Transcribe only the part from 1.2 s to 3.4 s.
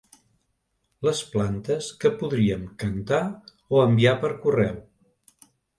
plantes que podríem cantar